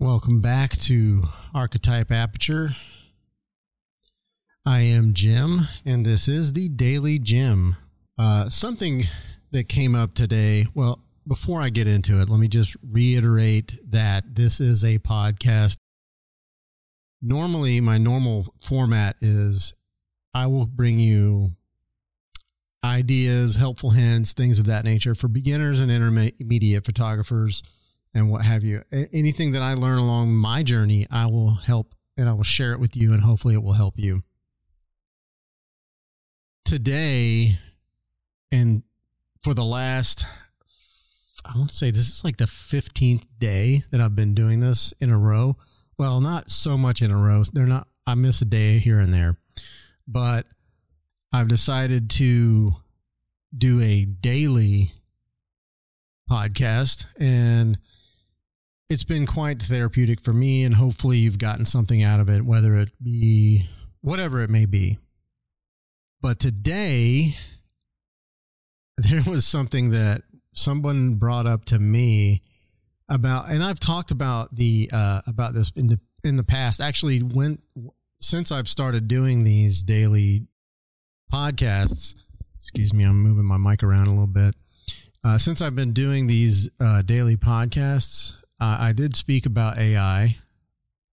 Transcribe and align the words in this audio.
Welcome 0.00 0.40
back 0.40 0.70
to 0.78 1.24
Archetype 1.54 2.10
Aperture. 2.10 2.74
I 4.64 4.80
am 4.80 5.12
Jim, 5.12 5.68
and 5.84 6.06
this 6.06 6.26
is 6.26 6.54
the 6.54 6.70
Daily 6.70 7.18
Jim. 7.18 7.76
Uh, 8.16 8.48
something 8.48 9.04
that 9.50 9.68
came 9.68 9.94
up 9.94 10.14
today. 10.14 10.66
Well, 10.74 11.00
before 11.28 11.60
I 11.60 11.68
get 11.68 11.86
into 11.86 12.18
it, 12.18 12.30
let 12.30 12.40
me 12.40 12.48
just 12.48 12.78
reiterate 12.82 13.78
that 13.90 14.36
this 14.36 14.58
is 14.58 14.82
a 14.84 14.98
podcast. 15.00 15.76
Normally, 17.20 17.82
my 17.82 17.98
normal 17.98 18.54
format 18.62 19.16
is 19.20 19.74
I 20.32 20.46
will 20.46 20.64
bring 20.64 20.98
you 20.98 21.56
ideas, 22.82 23.56
helpful 23.56 23.90
hints, 23.90 24.32
things 24.32 24.58
of 24.58 24.64
that 24.64 24.86
nature 24.86 25.14
for 25.14 25.28
beginners 25.28 25.78
and 25.78 25.90
intermediate 25.90 26.86
photographers 26.86 27.62
and 28.14 28.30
what 28.30 28.44
have 28.44 28.64
you. 28.64 28.82
Anything 28.92 29.52
that 29.52 29.62
I 29.62 29.74
learn 29.74 29.98
along 29.98 30.32
my 30.32 30.62
journey, 30.62 31.06
I 31.10 31.26
will 31.26 31.54
help 31.54 31.94
and 32.16 32.28
I 32.28 32.32
will 32.32 32.44
share 32.44 32.72
it 32.72 32.80
with 32.80 32.96
you, 32.96 33.12
and 33.12 33.22
hopefully 33.22 33.54
it 33.54 33.62
will 33.62 33.72
help 33.72 33.98
you. 33.98 34.22
Today, 36.64 37.58
and 38.52 38.82
for 39.42 39.54
the 39.54 39.64
last, 39.64 40.26
I 41.44 41.56
want 41.56 41.70
to 41.70 41.76
say 41.76 41.90
this 41.90 42.10
is 42.10 42.24
like 42.24 42.36
the 42.36 42.44
15th 42.44 43.26
day 43.38 43.84
that 43.90 44.00
I've 44.00 44.14
been 44.14 44.34
doing 44.34 44.60
this 44.60 44.92
in 45.00 45.10
a 45.10 45.18
row. 45.18 45.56
Well, 45.96 46.20
not 46.20 46.50
so 46.50 46.76
much 46.76 47.00
in 47.00 47.10
a 47.10 47.16
row. 47.16 47.42
They're 47.52 47.66
not, 47.66 47.88
I 48.06 48.14
miss 48.14 48.42
a 48.42 48.44
day 48.44 48.78
here 48.78 48.98
and 48.98 49.14
there, 49.14 49.38
but 50.06 50.46
I've 51.32 51.48
decided 51.48 52.10
to 52.10 52.74
do 53.56 53.80
a 53.80 54.04
daily 54.04 54.92
podcast 56.30 57.06
and 57.18 57.78
it's 58.90 59.04
been 59.04 59.24
quite 59.24 59.62
therapeutic 59.62 60.20
for 60.20 60.32
me 60.32 60.64
and 60.64 60.74
hopefully 60.74 61.18
you've 61.18 61.38
gotten 61.38 61.64
something 61.64 62.02
out 62.02 62.18
of 62.18 62.28
it 62.28 62.44
whether 62.44 62.74
it 62.74 62.90
be 63.02 63.68
whatever 64.00 64.40
it 64.40 64.50
may 64.50 64.66
be. 64.66 64.98
But 66.20 66.38
today 66.38 67.36
there 68.98 69.22
was 69.22 69.46
something 69.46 69.90
that 69.90 70.22
someone 70.54 71.14
brought 71.14 71.46
up 71.46 71.64
to 71.66 71.78
me 71.78 72.42
about 73.08 73.48
and 73.48 73.62
I've 73.62 73.80
talked 73.80 74.10
about 74.10 74.54
the 74.54 74.90
uh 74.92 75.22
about 75.26 75.54
this 75.54 75.72
in 75.76 75.86
the 75.86 76.00
in 76.24 76.34
the 76.34 76.44
past. 76.44 76.80
Actually 76.80 77.20
when 77.20 77.60
since 78.18 78.50
I've 78.50 78.68
started 78.68 79.06
doing 79.06 79.44
these 79.44 79.84
daily 79.84 80.48
podcasts 81.32 82.16
excuse 82.58 82.92
me 82.92 83.04
I'm 83.04 83.22
moving 83.22 83.44
my 83.44 83.56
mic 83.56 83.84
around 83.84 84.08
a 84.08 84.10
little 84.10 84.26
bit. 84.26 84.56
Uh, 85.22 85.36
since 85.36 85.60
I've 85.60 85.76
been 85.76 85.92
doing 85.92 86.26
these 86.26 86.68
uh, 86.80 87.02
daily 87.02 87.36
podcasts 87.36 88.39
uh, 88.60 88.76
I 88.80 88.92
did 88.92 89.16
speak 89.16 89.46
about 89.46 89.78
AI, 89.78 90.36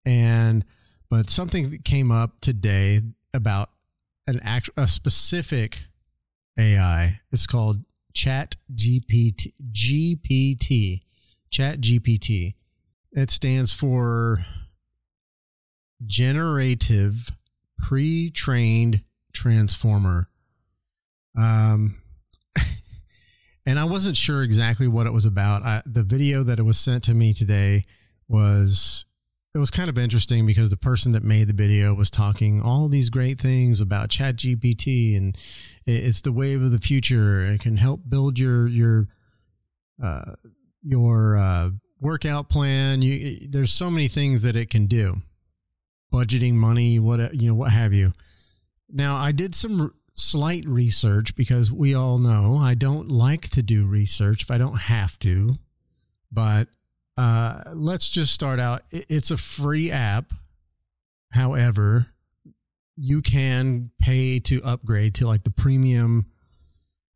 and 0.06 0.66
but 1.09 1.30
something 1.30 1.70
that 1.72 1.86
came 1.86 2.12
up 2.12 2.42
today 2.42 3.02
about 3.34 3.70
an 4.28 4.40
act 4.44 4.70
a 4.76 4.88
specific 4.88 5.86
AI. 6.59 7.22
It's 7.31 7.48
called 7.48 7.84
Chat 8.14 8.56
GPT. 8.73 9.53
GPT. 9.72 11.02
Chat 11.50 11.80
GPT. 11.80 12.56
It 13.14 13.31
stands 13.31 13.72
for 13.72 14.45
Generative 16.06 17.31
Pre-trained 17.80 19.03
Transformer. 19.34 20.30
Um, 21.38 22.02
and 23.68 23.78
I 23.78 23.84
wasn't 23.84 24.16
sure 24.16 24.44
exactly 24.44 24.88
what 24.88 25.08
it 25.08 25.14
was 25.14 25.26
about. 25.26 25.62
I, 25.64 25.84
the 25.86 26.02
video 26.02 26.42
that 26.44 26.58
it 26.58 26.64
was 26.64 26.78
sent 26.78 27.04
to 27.04 27.14
me 27.14 27.34
today 27.34 27.84
was 28.30 29.06
it 29.54 29.58
was 29.58 29.70
kind 29.70 29.90
of 29.90 29.98
interesting 29.98 30.46
because 30.46 30.70
the 30.70 30.78
person 30.78 31.12
that 31.12 31.24
made 31.24 31.50
the 31.50 31.54
video 31.54 31.94
was 31.94 32.09
talking 32.09 32.62
all 32.62 32.88
these 32.88 33.09
great 33.09 33.40
things 33.40 33.82
about 33.82 34.09
chat 34.09 34.38
gpt 34.38 35.18
and 35.18 35.38
it's 35.86 36.22
the 36.22 36.31
wave 36.31 36.62
of 36.62 36.72
the 36.72 36.80
future. 36.80 37.41
It 37.41 37.59
can 37.59 37.75
help 37.75 38.02
build 38.08 38.40
your 38.40 38.68
your 38.68 39.09
uh, 40.02 40.36
your 40.81 41.38
uh, 41.38 41.72
workout 42.00 42.47
plan. 42.47 43.02
You 43.02 43.50
there's 43.50 43.74
so 43.74 43.90
many 43.90 44.08
things 44.08 44.44
that 44.44 44.56
it 44.56 44.70
can 44.70 44.88
do. 44.88 45.22
Budgeting 46.14 46.53
money 46.53 47.00
what 47.00 47.36
you 47.36 47.50
know 47.50 47.56
what 47.56 47.74
have 47.74 47.91
you. 47.91 48.14
Now 48.90 49.18
i 49.18 49.34
did 49.34 49.53
some 49.53 49.94
slight 50.17 50.66
research 50.66 51.35
because 51.35 51.72
we 51.72 51.94
all 51.94 52.17
know 52.17 52.57
I 52.57 52.73
don't 52.73 53.09
like 53.09 53.50
to 53.51 53.61
do 53.61 53.85
research 53.85 54.44
if 54.44 54.51
I 54.51 54.57
don't 54.57 54.78
have 54.78 55.17
to. 55.19 55.57
But 56.31 56.67
uh, 57.17 57.63
let's 57.73 58.09
just 58.09 58.33
start 58.33 58.59
out. 58.59 58.83
It's 58.91 59.31
a 59.31 59.38
free 59.38 59.91
app. 59.91 60.33
However, 61.31 62.07
you 62.97 63.22
can 63.22 63.91
pay 64.01 64.39
to 64.39 64.61
upgrade 64.63 65.16
to 65.16 65.28
like 65.28 65.44
the 65.44 65.51
premium 65.51 66.25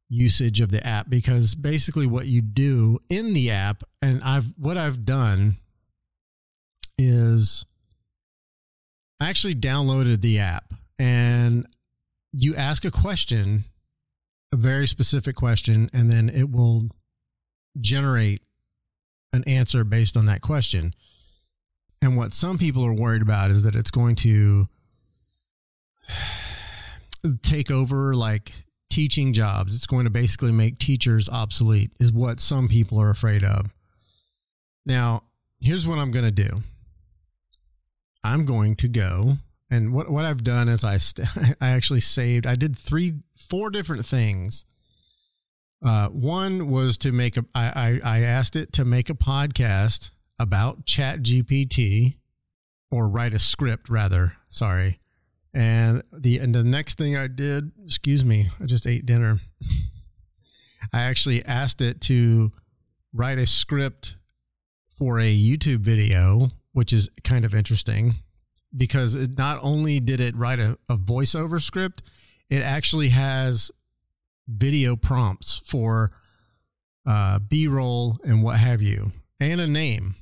usage 0.10 0.60
of 0.60 0.72
the 0.72 0.86
app 0.86 1.10
because 1.10 1.56
basically 1.56 2.06
what 2.06 2.28
you 2.28 2.42
do 2.42 3.00
in 3.10 3.34
the 3.34 3.50
app 3.50 3.82
and 4.02 4.22
I've 4.24 4.54
what 4.58 4.78
I've 4.78 5.06
done 5.06 5.56
is 6.98 7.66
I 9.22 9.30
actually 9.30 9.56
downloaded 9.56 10.20
the 10.20 10.40
app 10.40 10.74
and 11.00 11.66
you 12.34 12.56
ask 12.56 12.86
a 12.86 12.92
question, 12.92 13.66
a 14.52 14.58
very 14.58 14.88
specific 14.88 15.36
question, 15.36 15.90
and 15.94 16.10
then 16.10 16.30
it 16.30 16.50
will 16.50 16.90
generate 17.80 18.42
an 19.34 19.44
answer 19.46 19.84
based 19.84 20.18
on 20.18 20.26
that 20.26 20.42
question. 20.42 20.94
And 22.02 22.18
what 22.18 22.34
some 22.34 22.58
people 22.58 22.86
are 22.86 22.94
worried 22.94 23.22
about 23.22 23.52
is 23.52 23.64
that 23.64 23.76
it's 23.76 23.92
going 23.92 24.16
to 24.16 24.68
take 27.44 27.70
over 27.70 28.16
like 28.16 28.52
teaching 28.90 29.34
jobs. 29.34 29.76
It's 29.76 29.88
going 29.88 30.06
to 30.06 30.10
basically 30.10 30.52
make 30.52 30.80
teachers 30.80 31.30
obsolete, 31.30 31.92
is 32.00 32.12
what 32.12 32.40
some 32.40 32.68
people 32.68 33.02
are 33.02 33.10
afraid 33.10 33.44
of. 33.44 33.74
Now, 34.86 35.24
here's 35.60 35.88
what 35.88 36.00
I'm 36.00 36.12
going 36.12 36.26
to 36.26 36.32
do 36.32 36.64
I'm 38.24 38.46
going 38.46 38.76
to 38.78 38.88
go 38.88 39.38
and 39.72 39.94
what 39.94 40.12
what 40.12 40.26
I've 40.26 40.44
done 40.44 40.68
is 40.68 40.84
I 40.84 40.98
st- 40.98 41.28
I 41.62 41.70
actually 41.70 42.02
saved. 42.02 42.46
I 42.46 42.56
did 42.56 42.76
three, 42.76 43.14
four 43.38 43.72
different 43.72 44.06
things. 44.06 44.66
Uh, 45.84 46.10
one 46.10 46.70
was 46.70 46.98
to 47.00 47.12
make 47.12 47.38
a. 47.38 47.46
I, 47.56 48.00
I 48.04 48.18
I 48.18 48.20
asked 48.20 48.56
it 48.56 48.74
to 48.74 48.86
make 48.86 49.10
a 49.10 49.16
podcast 49.16 50.12
about 50.38 50.86
Chat 50.86 51.22
GPT, 51.24 52.18
or 52.92 53.08
write 53.08 53.34
a 53.34 53.40
script 53.40 53.90
rather. 53.90 54.34
Sorry, 54.50 55.00
and 55.54 56.04
the 56.12 56.38
and 56.38 56.54
the 56.54 56.64
next 56.64 56.98
thing 56.98 57.16
I 57.16 57.28
did. 57.28 57.72
Excuse 57.84 58.26
me, 58.26 58.50
I 58.60 58.66
just 58.66 58.86
ate 58.86 59.06
dinner. 59.06 59.40
I 60.94 61.04
actually 61.04 61.44
asked 61.46 61.80
it 61.80 62.02
to 62.02 62.52
write 63.14 63.38
a 63.38 63.48
script 63.48 64.18
for 64.98 65.20
a 65.20 65.34
YouTube 65.34 65.80
video, 65.80 66.50
which 66.74 66.92
is 66.92 67.10
kind 67.24 67.46
of 67.46 67.56
interesting 67.56 68.16
because 68.76 69.16
it 69.16 69.38
not 69.38 69.60
only 69.62 70.00
did 70.00 70.20
it 70.20 70.36
write 70.36 70.60
a, 70.60 70.78
a 70.90 70.98
voiceover 70.98 71.62
script, 71.62 72.02
it 72.50 72.62
actually 72.62 73.10
has 73.10 73.72
video 74.48 74.96
prompts 74.96 75.62
for 75.66 76.12
uh, 77.06 77.40
B 77.40 77.68
roll 77.68 78.18
and 78.24 78.44
what 78.44 78.58
have 78.58 78.82
you, 78.82 79.12
and 79.40 79.62
a 79.62 79.68
name. 79.68 80.16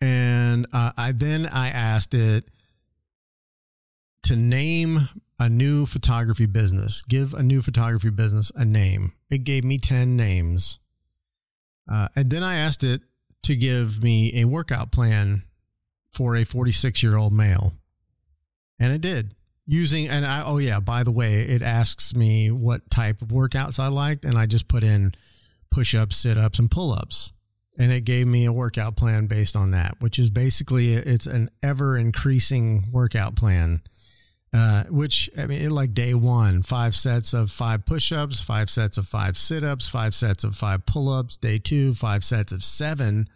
And 0.00 0.66
uh, 0.72 0.92
I 0.96 1.12
then 1.12 1.46
I 1.46 1.68
asked 1.68 2.14
it 2.14 2.48
to 4.24 4.36
name 4.36 5.08
a 5.38 5.48
new 5.48 5.86
photography 5.86 6.46
business, 6.46 7.02
give 7.02 7.34
a 7.34 7.42
new 7.42 7.62
photography 7.62 8.10
business 8.10 8.52
a 8.54 8.64
name. 8.64 9.12
It 9.30 9.44
gave 9.44 9.64
me 9.64 9.78
10 9.78 10.16
names. 10.16 10.78
Uh, 11.90 12.08
and 12.14 12.30
then 12.30 12.42
I 12.42 12.56
asked 12.56 12.84
it 12.84 13.02
to 13.44 13.56
give 13.56 14.02
me 14.02 14.40
a 14.40 14.44
workout 14.44 14.92
plan 14.92 15.42
for 16.12 16.36
a 16.36 16.44
46 16.44 17.02
year 17.02 17.16
old 17.16 17.32
male. 17.32 17.74
And 18.82 18.92
it 18.92 19.00
did 19.00 19.34
using, 19.66 20.08
and 20.08 20.26
I, 20.26 20.42
oh 20.44 20.58
yeah, 20.58 20.80
by 20.80 21.04
the 21.04 21.12
way, 21.12 21.42
it 21.42 21.62
asks 21.62 22.14
me 22.14 22.50
what 22.50 22.90
type 22.90 23.22
of 23.22 23.28
workouts 23.28 23.78
I 23.78 23.86
liked. 23.88 24.24
And 24.24 24.36
I 24.36 24.46
just 24.46 24.68
put 24.68 24.82
in 24.82 25.14
push 25.70 25.94
ups, 25.94 26.16
sit 26.16 26.36
ups, 26.36 26.58
and 26.58 26.70
pull 26.70 26.92
ups. 26.92 27.32
And 27.78 27.90
it 27.90 28.02
gave 28.02 28.26
me 28.26 28.44
a 28.44 28.52
workout 28.52 28.96
plan 28.96 29.28
based 29.28 29.56
on 29.56 29.70
that, 29.70 30.00
which 30.00 30.18
is 30.18 30.28
basically 30.30 30.92
it's 30.94 31.26
an 31.26 31.48
ever 31.62 31.96
increasing 31.96 32.88
workout 32.92 33.34
plan. 33.36 33.80
Uh, 34.54 34.84
which 34.90 35.30
I 35.38 35.46
mean, 35.46 35.70
like 35.70 35.94
day 35.94 36.12
one, 36.12 36.62
five 36.62 36.94
sets 36.94 37.32
of 37.32 37.50
five 37.50 37.86
push 37.86 38.12
ups, 38.12 38.42
five 38.42 38.68
sets 38.68 38.98
of 38.98 39.08
five 39.08 39.38
sit 39.38 39.64
ups, 39.64 39.88
five 39.88 40.12
sets 40.12 40.44
of 40.44 40.54
five 40.54 40.84
pull 40.84 41.08
ups. 41.08 41.38
Day 41.38 41.58
two, 41.58 41.94
five 41.94 42.22
sets 42.22 42.52
of 42.52 42.62
seven 42.62 43.30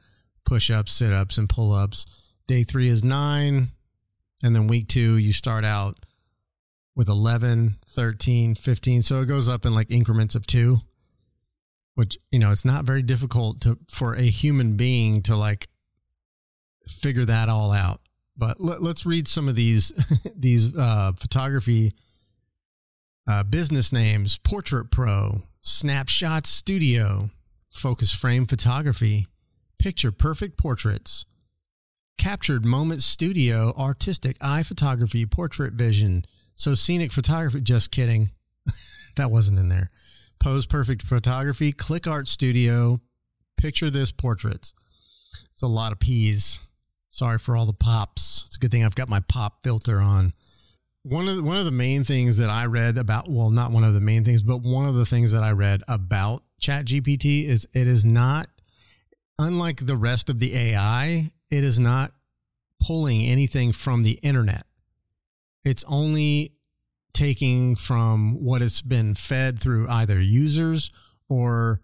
push 0.45 0.71
ups, 0.71 0.93
sit 0.93 1.15
ups, 1.15 1.39
and 1.39 1.49
pull 1.49 1.73
ups. 1.73 2.05
Day 2.47 2.65
three 2.65 2.89
is 2.89 3.03
nine. 3.03 3.69
And 4.43 4.55
then 4.55 4.67
week 4.67 4.89
two, 4.89 5.17
you 5.17 5.33
start 5.33 5.65
out 5.65 5.97
with 6.95 7.09
11, 7.09 7.77
13, 7.87 8.55
15. 8.55 9.03
So 9.03 9.21
it 9.21 9.27
goes 9.27 9.49
up 9.49 9.67
in 9.67 9.75
like 9.75 9.91
increments 9.91 10.35
of 10.35 10.47
two, 10.47 10.79
which, 11.95 12.19
you 12.31 12.39
know, 12.39 12.51
it's 12.51 12.65
not 12.65 12.85
very 12.85 13.03
difficult 13.03 13.61
to, 13.63 13.79
for 13.89 14.15
a 14.15 14.23
human 14.23 14.77
being 14.77 15.23
to 15.23 15.37
like 15.37 15.69
figure 16.89 17.25
that 17.25 17.49
all 17.49 17.73
out. 17.73 18.01
But 18.37 18.61
let, 18.61 18.81
us 18.83 19.07
read 19.07 19.29
some 19.29 19.49
of 19.49 19.57
these 19.57 19.93
these 20.37 20.77
uh, 20.77 21.13
photography 21.19 21.93
uh, 23.27 23.45
business 23.45 23.93
names: 23.93 24.37
Portrait 24.39 24.91
Pro, 24.91 25.43
Snapshot 25.63 26.47
Studio, 26.47 27.31
Focus 27.71 28.15
Frame 28.15 28.47
Photography, 28.47 29.27
Picture 29.79 30.13
Perfect 30.13 30.59
Portraits, 30.59 31.25
Captured 32.19 32.65
Moment 32.65 33.03
Studio, 33.03 33.73
Artistic 33.77 34.37
Eye 34.41 34.63
Photography, 34.63 35.27
Portrait 35.27 35.75
Vision. 35.75 36.25
So 36.55 36.75
scenic 36.75 37.13
photography. 37.13 37.61
Just 37.61 37.91
kidding, 37.91 38.31
that 39.17 39.31
wasn't 39.31 39.59
in 39.59 39.69
there. 39.69 39.91
Pose 40.39 40.67
Perfect 40.67 41.03
Photography, 41.03 41.73
Click 41.73 42.07
Art 42.07 42.29
Studio, 42.29 43.01
Picture 43.57 43.91
This 43.91 44.13
Portraits. 44.13 44.75
It's 45.53 45.63
a 45.63 45.67
lot 45.67 45.93
of 45.93 45.99
P's. 46.01 46.61
Sorry 47.09 47.39
for 47.39 47.57
all 47.57 47.67
the 47.67 47.73
pops. 47.73 48.45
It's 48.47 48.57
a 48.57 48.59
good 48.59 48.71
thing 48.71 48.85
I've 48.85 48.95
got 48.95 49.09
my 49.09 49.21
pop 49.21 49.63
filter 49.63 50.01
on. 50.01 50.33
One 51.03 51.29
of 51.29 51.37
the, 51.37 51.43
one 51.43 51.57
of 51.57 51.65
the 51.65 51.71
main 51.71 52.05
things 52.05 52.39
that 52.39 52.51
I 52.51 52.67
read 52.67 52.99
about, 52.99 53.31
well, 53.31 53.51
not 53.51 53.71
one 53.71 53.85
of 53.85 53.95
the 53.95 54.01
main 54.01 54.25
things, 54.25 54.43
but 54.43 54.63
one 54.63 54.87
of 54.87 54.97
the 54.97 55.07
things 55.07 55.33
that 55.33 55.43
I 55.43 55.53
read 55.53 55.83
about 55.89 56.43
ChatGPT 56.61 57.45
is 57.47 57.67
it 57.73 57.87
is 57.87 58.05
not 58.05 58.49
unlike 59.39 59.87
the 59.87 59.97
rest 59.97 60.29
of 60.29 60.41
the 60.41 60.55
AI. 60.55 61.31
It 61.51 61.65
is 61.65 61.79
not 61.79 62.13
pulling 62.81 63.25
anything 63.25 63.73
from 63.73 64.03
the 64.03 64.19
internet. 64.23 64.67
It's 65.65 65.85
only 65.89 66.53
taking 67.13 67.77
from 67.77 68.45
what 68.45 68.63
it's 68.63 68.83
been 68.83 69.15
fed 69.15 69.59
through 69.59 69.89
either 69.89 70.21
users 70.21 70.91
or 71.29 71.81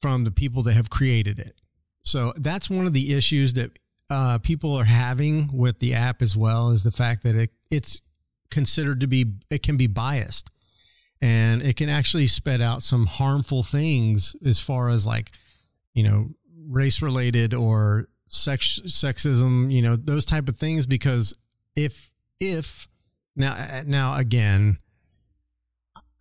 from 0.00 0.24
the 0.24 0.30
people 0.30 0.62
that 0.64 0.72
have 0.72 0.90
created 0.90 1.38
it. 1.38 1.54
So 2.02 2.32
that's 2.36 2.68
one 2.68 2.86
of 2.86 2.92
the 2.92 3.14
issues 3.14 3.52
that 3.54 3.78
uh, 4.08 4.38
people 4.38 4.74
are 4.74 4.84
having 4.84 5.50
with 5.52 5.78
the 5.78 5.94
app 5.94 6.20
as 6.20 6.36
well 6.36 6.70
is 6.70 6.82
the 6.82 6.90
fact 6.90 7.22
that 7.22 7.36
it 7.36 7.50
it's 7.70 8.02
considered 8.50 9.00
to 9.00 9.06
be 9.06 9.34
it 9.50 9.62
can 9.62 9.76
be 9.76 9.86
biased 9.86 10.50
and 11.22 11.62
it 11.62 11.76
can 11.76 11.88
actually 11.88 12.26
spit 12.26 12.60
out 12.60 12.82
some 12.82 13.06
harmful 13.06 13.62
things 13.62 14.34
as 14.44 14.58
far 14.58 14.88
as 14.88 15.06
like 15.06 15.30
you 15.94 16.02
know 16.02 16.30
race 16.66 17.00
related 17.00 17.54
or 17.54 18.08
sex 18.32 18.80
sexism 18.86 19.72
you 19.72 19.82
know 19.82 19.96
those 19.96 20.24
type 20.24 20.48
of 20.48 20.56
things 20.56 20.86
because 20.86 21.34
if 21.74 22.12
if 22.38 22.88
now 23.34 23.82
now 23.84 24.16
again 24.16 24.78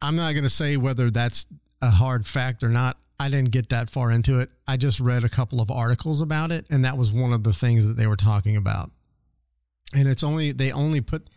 i'm 0.01 0.15
not 0.15 0.31
going 0.33 0.43
to 0.43 0.49
say 0.49 0.75
whether 0.75 1.11
that's 1.11 1.45
a 1.81 1.89
hard 1.89 2.25
fact 2.25 2.63
or 2.63 2.69
not 2.69 2.97
I 3.19 3.27
didn't 3.27 3.51
get 3.51 3.69
that 3.69 3.89
far 3.89 4.11
into 4.11 4.39
it. 4.39 4.49
I 4.65 4.77
just 4.77 5.01
read 5.01 5.25
a 5.25 5.29
couple 5.29 5.59
of 5.59 5.69
articles 5.69 6.21
about 6.21 6.51
it, 6.51 6.65
and 6.69 6.85
that 6.85 6.97
was 6.97 7.11
one 7.11 7.33
of 7.33 7.43
the 7.43 7.51
things 7.51 7.85
that 7.87 7.97
they 7.97 8.07
were 8.07 8.15
talking 8.15 8.55
about. 8.55 8.91
And 9.93 10.07
it's 10.07 10.23
only 10.23 10.53
they 10.53 10.71
only 10.71 11.01
put 11.01 11.29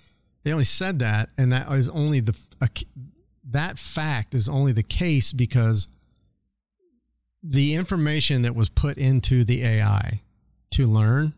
they 0.44 0.52
only 0.52 0.64
said 0.64 1.00
that, 1.00 1.30
and 1.36 1.50
that 1.52 1.70
is 1.72 1.88
only 1.88 2.20
the 2.20 2.38
a, 2.60 2.68
that 3.50 3.78
fact 3.78 4.34
is 4.34 4.48
only 4.48 4.70
the 4.70 4.84
case 4.84 5.32
because 5.32 5.88
the 7.42 7.74
information 7.74 8.42
that 8.42 8.54
was 8.54 8.68
put 8.68 8.96
into 8.96 9.42
the 9.42 9.64
AI 9.64 10.22
to 10.72 10.86
learn 10.86 11.34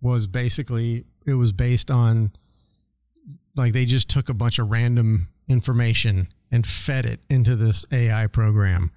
was 0.00 0.26
basically 0.26 1.04
it 1.26 1.34
was 1.34 1.52
based 1.52 1.90
on 1.90 2.32
like 3.56 3.72
they 3.72 3.84
just 3.84 4.08
took 4.08 4.28
a 4.28 4.34
bunch 4.34 4.58
of 4.58 4.70
random 4.70 5.28
information 5.48 6.28
and 6.50 6.66
fed 6.66 7.06
it 7.06 7.20
into 7.28 7.56
this 7.56 7.84
AI 7.92 8.26
program 8.26 8.90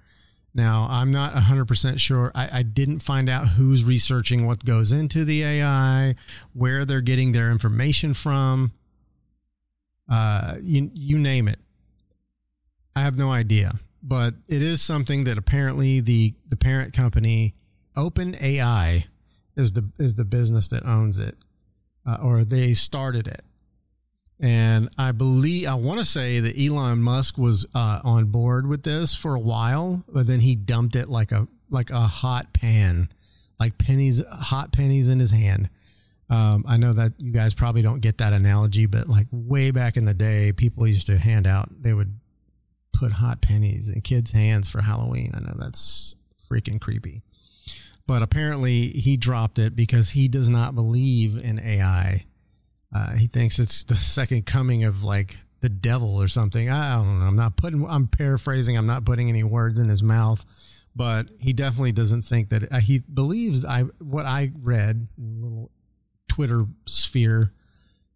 now, 0.54 0.88
I'm 0.90 1.12
not 1.12 1.34
100% 1.34 2.00
sure. 2.00 2.32
I, 2.34 2.58
I, 2.58 2.62
didn't 2.62 3.00
find 3.00 3.28
out 3.28 3.46
who's 3.46 3.84
researching 3.84 4.46
what 4.46 4.64
goes 4.64 4.90
into 4.90 5.24
the 5.24 5.44
AI, 5.44 6.16
where 6.54 6.84
they're 6.84 7.00
getting 7.00 7.30
their 7.32 7.52
information 7.52 8.14
from. 8.14 8.72
Uh, 10.10 10.56
you, 10.60 10.90
you 10.92 11.18
name 11.18 11.46
it. 11.46 11.60
I 12.96 13.02
have 13.02 13.16
no 13.16 13.30
idea. 13.30 13.72
But 14.02 14.34
it 14.48 14.62
is 14.62 14.82
something 14.82 15.24
that 15.24 15.38
apparently 15.38 16.00
the, 16.00 16.34
the 16.48 16.56
parent 16.56 16.94
company, 16.94 17.54
OpenAI, 17.96 19.04
is 19.60 19.72
the, 19.72 19.88
is 19.98 20.14
the 20.14 20.24
business 20.24 20.68
that 20.68 20.84
owns 20.84 21.18
it, 21.18 21.36
uh, 22.06 22.18
or 22.22 22.44
they 22.44 22.74
started 22.74 23.26
it 23.26 23.42
and 24.40 24.88
I 24.96 25.12
believe 25.12 25.68
I 25.68 25.74
want 25.74 25.98
to 25.98 26.04
say 26.04 26.40
that 26.40 26.58
Elon 26.58 27.02
Musk 27.02 27.36
was 27.36 27.66
uh, 27.74 28.00
on 28.02 28.26
board 28.26 28.66
with 28.66 28.82
this 28.82 29.14
for 29.14 29.34
a 29.34 29.40
while, 29.40 30.02
but 30.08 30.26
then 30.26 30.40
he 30.40 30.56
dumped 30.56 30.96
it 30.96 31.08
like 31.10 31.30
a 31.30 31.46
like 31.68 31.90
a 31.90 32.00
hot 32.00 32.52
pan, 32.54 33.10
like 33.60 33.76
pennies, 33.76 34.22
hot 34.30 34.72
pennies 34.72 35.08
in 35.08 35.20
his 35.20 35.30
hand. 35.30 35.68
Um, 36.30 36.64
I 36.66 36.78
know 36.78 36.92
that 36.94 37.12
you 37.18 37.32
guys 37.32 37.54
probably 37.54 37.82
don't 37.82 38.00
get 38.00 38.18
that 38.18 38.32
analogy, 38.32 38.86
but 38.86 39.08
like 39.08 39.26
way 39.30 39.72
back 39.72 39.96
in 39.96 40.06
the 40.06 40.14
day, 40.14 40.52
people 40.52 40.86
used 40.86 41.08
to 41.08 41.18
hand 41.18 41.46
out. 41.46 41.68
They 41.82 41.92
would 41.92 42.18
put 42.92 43.12
hot 43.12 43.42
pennies 43.42 43.90
in 43.90 44.00
kids' 44.00 44.30
hands 44.30 44.70
for 44.70 44.80
Halloween. 44.80 45.32
I 45.34 45.40
know 45.40 45.54
that's 45.58 46.14
freaking 46.50 46.80
creepy, 46.80 47.22
but 48.10 48.22
apparently 48.22 48.88
he 48.88 49.16
dropped 49.16 49.60
it 49.60 49.76
because 49.76 50.10
he 50.10 50.26
does 50.26 50.48
not 50.48 50.74
believe 50.74 51.36
in 51.36 51.60
AI 51.60 52.24
uh, 52.92 53.12
he 53.12 53.26
thinks 53.26 53.58
it's 53.58 53.84
the 53.84 53.94
second 53.94 54.46
coming 54.46 54.84
of 54.84 55.04
like 55.04 55.36
the 55.60 55.68
devil 55.68 56.20
or 56.20 56.28
something. 56.28 56.70
I 56.70 56.96
don't 56.96 57.20
know. 57.20 57.26
I'm 57.26 57.36
not 57.36 57.56
putting. 57.56 57.86
I'm 57.86 58.08
paraphrasing. 58.08 58.76
I'm 58.76 58.86
not 58.86 59.04
putting 59.04 59.28
any 59.28 59.44
words 59.44 59.78
in 59.78 59.88
his 59.88 60.02
mouth, 60.02 60.44
but 60.96 61.28
he 61.38 61.52
definitely 61.52 61.92
doesn't 61.92 62.22
think 62.22 62.48
that. 62.48 62.72
Uh, 62.72 62.80
he 62.80 62.98
believes 63.00 63.64
I 63.64 63.82
what 63.98 64.26
I 64.26 64.50
read 64.60 65.06
in 65.16 65.42
little 65.42 65.70
Twitter 66.28 66.66
sphere 66.86 67.52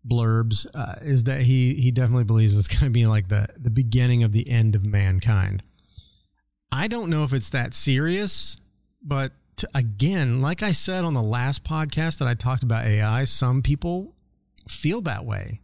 blurbs 0.07 0.67
uh, 0.75 0.97
is 1.03 1.25
that 1.25 1.43
he 1.43 1.75
he 1.75 1.91
definitely 1.91 2.25
believes 2.25 2.59
it's 2.59 2.69
going 2.69 2.85
to 2.85 2.91
be 2.91 3.07
like 3.07 3.29
the 3.29 3.47
the 3.57 3.71
beginning 3.71 4.25
of 4.25 4.33
the 4.33 4.49
end 4.49 4.75
of 4.75 4.85
mankind. 4.85 5.63
I 6.73 6.89
don't 6.89 7.11
know 7.11 7.23
if 7.23 7.33
it's 7.33 7.51
that 7.51 7.75
serious, 7.75 8.57
but 9.01 9.31
to, 9.57 9.69
again, 9.75 10.41
like 10.41 10.63
I 10.63 10.73
said 10.73 11.05
on 11.05 11.15
the 11.15 11.23
last 11.23 11.65
podcast 11.65 12.19
that 12.19 12.29
I 12.29 12.35
talked 12.35 12.63
about 12.63 12.85
AI, 12.85 13.25
some 13.25 13.63
people 13.63 14.15
feel 14.69 15.01
that 15.03 15.25
way. 15.25 15.61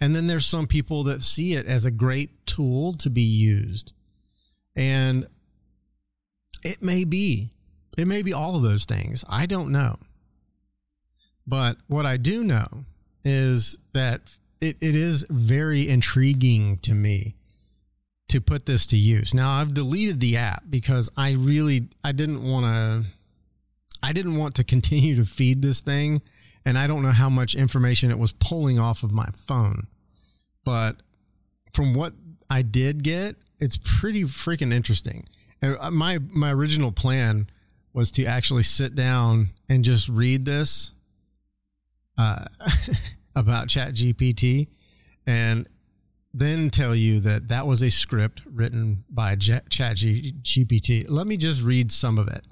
And 0.00 0.14
then 0.14 0.26
there's 0.26 0.46
some 0.46 0.66
people 0.66 1.04
that 1.04 1.22
see 1.22 1.54
it 1.54 1.66
as 1.66 1.86
a 1.86 1.90
great 1.90 2.46
tool 2.46 2.92
to 2.94 3.10
be 3.10 3.22
used. 3.22 3.92
And 4.76 5.26
it 6.62 6.82
may 6.82 7.04
be, 7.04 7.50
it 7.96 8.06
may 8.06 8.22
be 8.22 8.32
all 8.32 8.56
of 8.56 8.62
those 8.62 8.84
things. 8.84 9.24
I 9.28 9.46
don't 9.46 9.70
know. 9.70 9.98
But 11.46 11.78
what 11.86 12.06
I 12.06 12.16
do 12.16 12.42
know 12.42 12.84
is 13.24 13.78
that 13.92 14.36
it, 14.60 14.76
it 14.80 14.94
is 14.94 15.26
very 15.30 15.88
intriguing 15.88 16.78
to 16.78 16.94
me 16.94 17.34
to 18.28 18.40
put 18.40 18.66
this 18.66 18.86
to 18.86 18.96
use. 18.96 19.34
Now 19.34 19.52
I've 19.52 19.74
deleted 19.74 20.20
the 20.20 20.36
app 20.38 20.64
because 20.68 21.10
I 21.16 21.32
really 21.32 21.88
I 22.02 22.12
didn't 22.12 22.42
want 22.42 22.66
to 22.66 23.13
I 24.04 24.12
didn't 24.12 24.36
want 24.36 24.54
to 24.56 24.64
continue 24.64 25.16
to 25.16 25.24
feed 25.24 25.62
this 25.62 25.80
thing 25.80 26.20
and 26.64 26.78
I 26.78 26.86
don't 26.86 27.02
know 27.02 27.12
how 27.12 27.30
much 27.30 27.54
information 27.54 28.10
it 28.10 28.18
was 28.18 28.32
pulling 28.32 28.78
off 28.78 29.02
of 29.02 29.12
my 29.12 29.28
phone. 29.34 29.86
But 30.64 30.96
from 31.72 31.94
what 31.94 32.12
I 32.50 32.62
did 32.62 33.02
get, 33.02 33.36
it's 33.58 33.76
pretty 33.76 34.24
freaking 34.24 34.72
interesting. 34.72 35.26
And 35.60 35.76
uh, 35.80 35.90
my 35.90 36.18
my 36.30 36.52
original 36.52 36.92
plan 36.92 37.48
was 37.92 38.10
to 38.12 38.24
actually 38.24 38.62
sit 38.62 38.94
down 38.94 39.50
and 39.68 39.84
just 39.84 40.08
read 40.08 40.44
this 40.44 40.92
uh, 42.18 42.44
about 43.36 43.68
Chat 43.68 43.94
GPT 43.94 44.68
and 45.26 45.66
then 46.32 46.68
tell 46.68 46.94
you 46.94 47.20
that 47.20 47.48
that 47.48 47.66
was 47.66 47.82
a 47.82 47.90
script 47.90 48.42
written 48.44 49.04
by 49.08 49.36
Chat 49.36 49.70
GPT. 49.70 51.06
Let 51.08 51.26
me 51.26 51.36
just 51.36 51.62
read 51.62 51.92
some 51.92 52.18
of 52.18 52.28
it. 52.28 52.44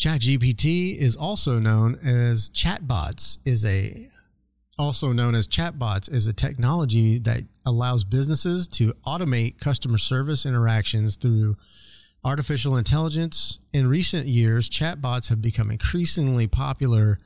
ChatGPT 0.00 0.96
is 0.96 1.14
also 1.14 1.58
known 1.58 1.98
as 2.02 2.48
chatbots 2.48 3.36
is 3.44 3.66
a 3.66 4.08
also 4.78 5.12
known 5.12 5.34
as 5.34 5.46
chatbots 5.46 6.10
is 6.10 6.26
a 6.26 6.32
technology 6.32 7.18
that 7.18 7.42
allows 7.66 8.02
businesses 8.02 8.66
to 8.66 8.94
automate 9.06 9.60
customer 9.60 9.98
service 9.98 10.46
interactions 10.46 11.16
through 11.16 11.54
artificial 12.24 12.78
intelligence. 12.78 13.60
In 13.74 13.88
recent 13.88 14.26
years, 14.26 14.70
chatbots 14.70 15.28
have 15.28 15.42
become 15.42 15.70
increasingly 15.70 16.46
popular 16.46 17.18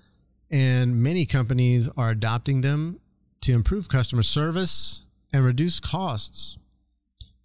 and 0.51 1.01
many 1.01 1.27
companies 1.27 1.89
are 1.97 2.11
adopting 2.11 2.63
them 2.63 2.99
to 3.43 3.53
improve 3.53 3.89
customer 3.89 4.25
service 4.25 5.03
and 5.33 5.45
reduce 5.45 5.79
costs. 5.79 6.59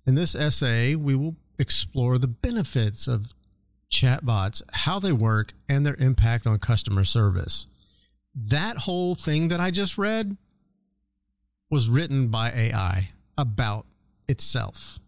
In 0.08 0.16
this 0.16 0.34
essay, 0.34 0.96
we 0.96 1.16
will 1.16 1.36
explore 1.60 2.18
the 2.18 2.28
benefits 2.28 3.08
of 3.08 3.36
chatbots, 4.00 4.62
how 4.72 5.00
they 5.00 5.12
work, 5.12 5.54
and 5.68 5.86
their 5.86 5.96
impact 6.00 6.48
on 6.48 6.58
customer 6.60 7.04
service. 7.04 7.68
That 8.36 8.78
whole 8.78 9.16
thing 9.16 9.50
that 9.50 9.60
I 9.60 9.72
just 9.72 9.98
read 9.98 10.38
was 11.70 11.90
written 11.90 12.28
by 12.30 12.52
AI 12.52 13.10
about 13.38 13.86
itself. 14.28 15.00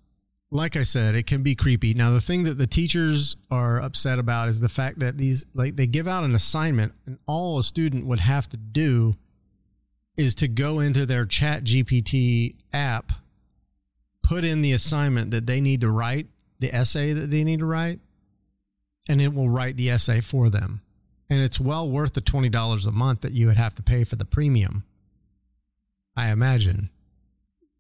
like 0.52 0.76
I 0.76 0.84
said, 0.84 1.16
it 1.16 1.26
can 1.26 1.44
be 1.44 1.56
creepy. 1.56 1.94
Now, 1.94 2.12
the 2.12 2.20
thing 2.20 2.44
that 2.44 2.58
the 2.58 2.68
teachers 2.68 3.38
are 3.50 3.82
upset 3.82 4.20
about 4.20 4.50
is 4.50 4.60
the 4.60 4.70
fact 4.70 5.00
that 5.00 5.18
these, 5.18 5.46
like, 5.54 5.78
they 5.78 5.88
give 5.88 6.08
out 6.10 6.26
an 6.26 6.36
assignment, 6.36 6.94
and 7.06 7.18
all 7.26 7.58
a 7.58 7.64
student 7.64 8.06
would 8.06 8.20
have 8.20 8.50
to 8.50 8.58
do 8.58 9.16
is 10.18 10.36
to 10.36 10.50
go 10.50 10.82
into 10.82 11.06
their 11.06 11.26
Chat 11.26 11.64
GPT 11.64 12.56
app, 12.74 13.14
put 14.22 14.44
in 14.44 14.62
the 14.62 14.74
assignment 14.74 15.32
that 15.32 15.48
they 15.48 15.62
need 15.62 15.82
to 15.82 15.90
write, 15.90 16.28
the 16.60 16.74
essay 16.76 17.14
that 17.14 17.32
they 17.32 17.46
need 17.46 17.60
to 17.60 17.66
write, 17.66 18.02
and 19.08 19.22
it 19.22 19.34
will 19.34 19.50
write 19.50 19.78
the 19.78 19.90
essay 19.90 20.22
for 20.22 20.50
them. 20.50 20.82
And 21.30 21.42
it's 21.42 21.60
well 21.60 21.90
worth 21.90 22.14
the 22.14 22.22
$20 22.22 22.88
a 22.88 22.92
month 22.92 23.22
that 23.22 23.34
you 23.34 23.48
would 23.48 23.58
have 23.58 23.76
to 23.76 23.84
pay 23.84 24.04
for 24.04 24.18
the 24.18 24.26
premium, 24.26 24.84
I 26.16 26.30
imagine. 26.30 26.90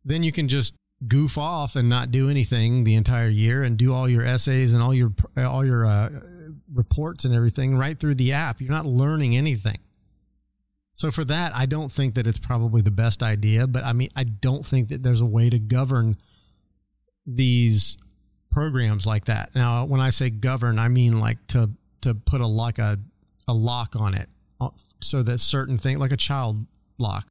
Then 0.06 0.24
you 0.24 0.32
can 0.32 0.48
just 0.48 0.74
goof 1.08 1.38
off 1.38 1.76
and 1.76 1.90
not 1.90 2.12
do 2.12 2.30
anything 2.30 2.84
the 2.84 2.96
entire 2.96 3.30
year 3.30 3.64
and 3.64 3.78
do 3.78 3.94
all 3.94 4.08
your 4.08 4.24
essays 4.24 4.74
and 4.74 4.82
all 4.82 4.94
your 4.94 5.12
all 5.36 5.66
your 5.66 5.86
uh, 5.86 6.10
reports 6.74 7.26
and 7.26 7.34
everything 7.34 7.76
right 7.76 8.00
through 8.00 8.16
the 8.16 8.34
app. 8.34 8.62
You're 8.62 8.72
not 8.72 8.86
learning 8.86 9.36
anything. 9.36 9.80
So 10.94 11.12
for 11.12 11.26
that, 11.26 11.56
I 11.56 11.66
don't 11.66 11.92
think 11.92 12.16
that 12.16 12.28
it's 12.28 12.40
probably 12.40 12.82
the 12.82 12.92
best 12.92 13.24
idea. 13.24 13.68
But 13.68 13.84
I 13.84 13.94
mean, 13.94 14.10
I 14.16 14.24
don't 14.24 14.66
think 14.66 14.90
that 14.90 15.04
there's 15.04 15.22
a 15.22 15.26
way 15.26 15.50
to 15.50 15.60
govern 15.60 16.18
these 17.26 17.98
programs 18.52 19.08
like 19.08 19.26
that. 19.26 19.56
Now, 19.56 19.86
when 19.86 20.02
I 20.02 20.10
say 20.10 20.30
govern, 20.30 20.78
I 20.78 20.90
mean 20.90 21.20
like 21.20 21.46
to 21.48 21.72
to 22.02 22.14
put 22.14 22.42
a 22.42 22.48
like 22.48 22.80
a 22.80 23.00
a 23.48 23.54
lock 23.54 23.96
on 23.96 24.14
it 24.14 24.30
uh, 24.60 24.70
so 25.02 25.24
that 25.24 25.40
certain 25.40 25.78
thing 25.78 26.00
like 26.00 26.12
a 26.12 26.18
child 26.18 26.66
lock 26.98 27.28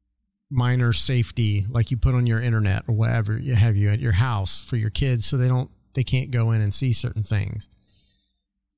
minor 0.51 0.93
safety 0.93 1.65
like 1.71 1.91
you 1.91 1.97
put 1.97 2.15
on 2.15 2.27
your 2.27 2.41
internet 2.41 2.83
or 2.89 2.95
whatever 2.95 3.39
you 3.39 3.55
have 3.55 3.77
you 3.77 3.89
at 3.89 4.01
your 4.01 4.13
house 4.13 4.61
for 4.61 4.77
your 4.77 4.91
kids 4.91 5.25
so 5.25 5.37
they 5.37 5.47
don't 5.47 5.71
they 5.95 6.03
can't 6.03 6.31
go 6.31 6.51
in 6.53 6.61
and 6.61 6.73
see 6.73 6.93
certain 6.93 7.23
things. 7.23 7.69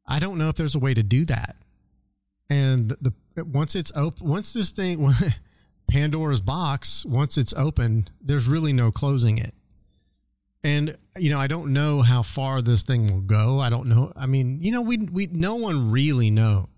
I 0.07 0.19
don't 0.19 0.39
know 0.39 0.49
if 0.49 0.57
there's 0.57 0.75
a 0.75 0.79
way 0.79 0.95
to 0.95 1.03
do 1.03 1.25
that. 1.27 1.57
And 2.51 2.91
the 3.01 3.13
once 3.45 3.75
it's 3.75 3.93
open 3.95 4.29
once 4.29 4.53
this 4.53 4.71
thing 4.71 5.11
pandora's 5.89 6.41
box 6.41 7.05
once 7.07 7.39
it's 7.39 7.55
open 7.55 8.09
there's 8.21 8.47
really 8.47 8.73
no 8.73 8.91
closing 8.91 9.39
it 9.39 9.55
and 10.65 10.97
you 11.17 11.31
know 11.31 11.39
i 11.39 11.47
don't 11.47 11.73
know 11.73 12.03
how 12.03 12.23
far 12.23 12.63
this 12.63 12.83
thing 12.83 13.13
will 13.13 13.21
go. 13.21 13.59
I 13.59 13.71
don't 13.71 13.87
know. 13.87 14.13
I 14.17 14.27
mean 14.27 14.61
you 14.63 14.73
know 14.73 14.83
we 14.83 14.99
we 14.99 15.27
no 15.27 15.57
one 15.57 15.91
really 15.91 16.31
knows. 16.31 16.69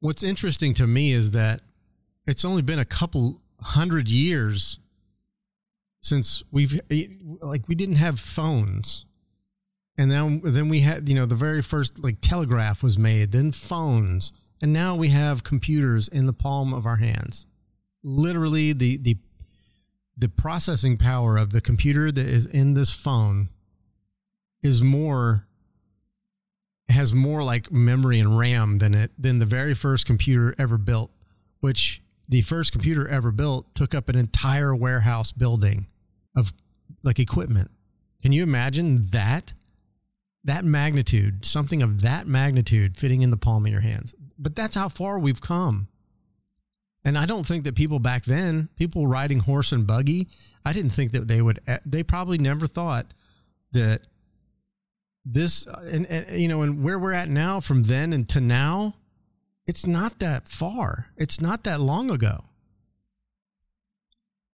What's 0.00 0.22
interesting 0.22 0.74
to 0.74 0.86
me 0.86 1.12
is 1.12 1.32
that 1.32 1.60
it's 2.26 2.44
only 2.44 2.62
been 2.62 2.78
a 2.78 2.84
couple 2.84 3.40
hundred 3.60 4.08
years 4.08 4.78
since 6.02 6.42
we've 6.50 6.80
eh, 6.90 7.06
like 7.40 7.68
we 7.68 7.74
didn't 7.74 7.96
have 7.96 8.20
phones. 8.20 9.04
And 9.96 10.10
then 10.10 10.40
then 10.44 10.68
we 10.68 10.80
had 10.80 11.08
you 11.08 11.14
know 11.14 11.26
the 11.26 11.34
very 11.34 11.62
first 11.62 12.02
like 12.02 12.18
telegraph 12.20 12.82
was 12.82 12.98
made 12.98 13.32
then 13.32 13.52
phones. 13.52 14.32
And 14.60 14.72
now 14.72 14.96
we 14.96 15.08
have 15.08 15.44
computers 15.44 16.08
in 16.08 16.26
the 16.26 16.32
palm 16.32 16.72
of 16.74 16.86
our 16.86 16.96
hands. 16.96 17.46
Literally 18.02 18.72
the 18.72 18.96
the 18.98 19.16
the 20.18 20.28
processing 20.28 20.96
power 20.96 21.36
of 21.36 21.52
the 21.52 21.60
computer 21.60 22.10
that 22.10 22.26
is 22.26 22.44
in 22.46 22.74
this 22.74 22.92
phone 22.92 23.48
is 24.62 24.82
more 24.82 25.46
has 26.88 27.12
more 27.12 27.44
like 27.44 27.70
memory 27.70 28.18
and 28.18 28.38
RAM 28.38 28.78
than 28.78 28.94
it 28.94 29.12
than 29.18 29.38
the 29.38 29.46
very 29.46 29.74
first 29.74 30.06
computer 30.06 30.54
ever 30.58 30.76
built 30.76 31.10
which 31.60 32.02
the 32.28 32.42
first 32.42 32.72
computer 32.72 33.08
ever 33.08 33.30
built 33.30 33.74
took 33.74 33.94
up 33.94 34.08
an 34.08 34.16
entire 34.16 34.74
warehouse 34.74 35.32
building 35.32 35.86
of 36.36 36.52
like 37.02 37.18
equipment. 37.18 37.70
Can 38.22 38.32
you 38.32 38.42
imagine 38.42 39.02
that? 39.12 39.52
That 40.44 40.64
magnitude, 40.64 41.44
something 41.44 41.82
of 41.82 42.02
that 42.02 42.26
magnitude 42.26 42.96
fitting 42.96 43.22
in 43.22 43.30
the 43.30 43.36
palm 43.36 43.66
of 43.66 43.72
your 43.72 43.80
hands. 43.80 44.14
But 44.38 44.54
that's 44.54 44.74
how 44.74 44.88
far 44.88 45.18
we've 45.18 45.40
come. 45.40 45.88
And 47.04 47.16
I 47.16 47.26
don't 47.26 47.46
think 47.46 47.64
that 47.64 47.74
people 47.74 48.00
back 48.00 48.24
then, 48.24 48.68
people 48.76 49.06
riding 49.06 49.40
horse 49.40 49.72
and 49.72 49.86
buggy, 49.86 50.28
I 50.64 50.72
didn't 50.72 50.90
think 50.90 51.12
that 51.12 51.28
they 51.28 51.40
would, 51.40 51.60
they 51.86 52.02
probably 52.02 52.38
never 52.38 52.66
thought 52.66 53.06
that 53.72 54.02
this, 55.24 55.66
and, 55.66 56.06
and 56.06 56.40
you 56.40 56.48
know, 56.48 56.62
and 56.62 56.82
where 56.82 56.98
we're 56.98 57.12
at 57.12 57.28
now 57.28 57.60
from 57.60 57.84
then 57.84 58.12
and 58.12 58.28
to 58.30 58.40
now, 58.40 58.94
it's 59.66 59.86
not 59.86 60.18
that 60.18 60.48
far. 60.48 61.08
It's 61.16 61.40
not 61.40 61.64
that 61.64 61.80
long 61.80 62.10
ago. 62.10 62.40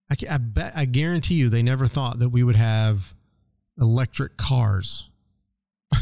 I, 0.09 0.15
I 0.29 0.37
bet 0.37 0.73
I 0.75 0.85
guarantee 0.85 1.35
you 1.35 1.49
they 1.49 1.63
never 1.63 1.87
thought 1.87 2.19
that 2.19 2.29
we 2.29 2.43
would 2.43 2.55
have 2.55 3.13
electric 3.79 4.37
cars. 4.37 5.09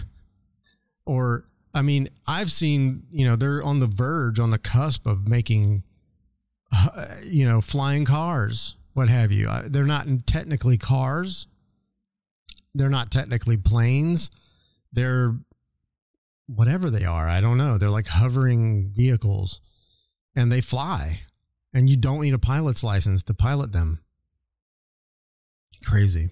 or 1.05 1.45
I 1.73 1.81
mean, 1.81 2.09
I've 2.27 2.51
seen, 2.51 3.03
you 3.11 3.25
know, 3.25 3.35
they're 3.35 3.63
on 3.63 3.79
the 3.79 3.87
verge, 3.87 4.39
on 4.39 4.49
the 4.49 4.57
cusp 4.57 5.05
of 5.05 5.27
making, 5.27 5.83
uh, 6.71 7.15
you 7.23 7.47
know, 7.47 7.61
flying 7.61 8.05
cars, 8.05 8.77
what 8.93 9.09
have 9.09 9.31
you. 9.31 9.49
They're 9.65 9.85
not 9.85 10.07
technically 10.25 10.77
cars. 10.77 11.47
They're 12.75 12.89
not 12.89 13.11
technically 13.11 13.57
planes. 13.57 14.29
They're 14.91 15.35
whatever 16.47 16.89
they 16.89 17.05
are. 17.05 17.27
I 17.27 17.41
don't 17.41 17.57
know. 17.57 17.77
They're 17.77 17.89
like 17.89 18.07
hovering 18.07 18.91
vehicles 18.95 19.61
and 20.35 20.51
they 20.51 20.61
fly 20.61 21.21
and 21.73 21.89
you 21.89 21.97
don't 21.97 22.21
need 22.21 22.33
a 22.33 22.39
pilot's 22.39 22.83
license 22.83 23.23
to 23.23 23.33
pilot 23.33 23.71
them. 23.71 23.99
Crazy. 25.85 26.29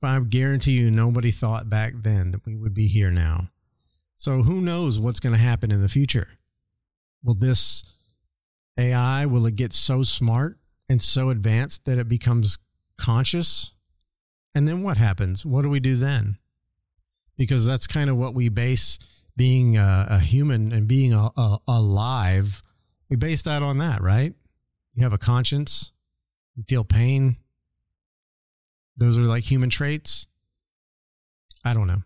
But 0.00 0.08
I 0.08 0.20
guarantee 0.20 0.72
you, 0.72 0.90
nobody 0.90 1.30
thought 1.30 1.68
back 1.68 1.94
then 1.96 2.30
that 2.30 2.46
we 2.46 2.56
would 2.56 2.74
be 2.74 2.86
here 2.86 3.10
now. 3.10 3.50
So 4.16 4.42
who 4.42 4.60
knows 4.60 4.98
what's 4.98 5.20
going 5.20 5.34
to 5.34 5.42
happen 5.42 5.70
in 5.70 5.82
the 5.82 5.88
future? 5.88 6.28
Will 7.22 7.34
this 7.34 7.84
AI, 8.80 9.26
will 9.26 9.46
it 9.46 9.56
get 9.56 9.72
so 9.72 10.02
smart 10.02 10.58
and 10.88 11.02
so 11.02 11.30
advanced 11.30 11.84
that 11.84 11.98
it 11.98 12.08
becomes 12.08 12.58
conscious? 12.96 13.74
And 14.54 14.66
then 14.66 14.82
what 14.82 14.96
happens? 14.96 15.44
What 15.46 15.62
do 15.62 15.68
we 15.68 15.80
do 15.80 15.96
then? 15.96 16.38
because 17.40 17.64
that's 17.64 17.86
kind 17.86 18.10
of 18.10 18.18
what 18.18 18.34
we 18.34 18.50
base 18.50 18.98
being 19.34 19.78
a, 19.78 20.06
a 20.10 20.18
human 20.18 20.72
and 20.72 20.86
being 20.86 21.14
a, 21.14 21.30
a, 21.34 21.58
alive. 21.66 22.62
We 23.08 23.16
base 23.16 23.40
that 23.44 23.62
on 23.62 23.78
that, 23.78 24.02
right? 24.02 24.34
You 24.92 25.04
have 25.04 25.14
a 25.14 25.18
conscience, 25.18 25.90
you 26.54 26.64
feel 26.64 26.84
pain. 26.84 27.38
Those 28.94 29.16
are 29.16 29.22
like 29.22 29.44
human 29.44 29.70
traits. 29.70 30.26
I 31.64 31.72
don't 31.72 31.86
know. 31.86 32.02